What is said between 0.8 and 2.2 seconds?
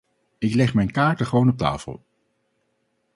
kaarten gewoon op tafel.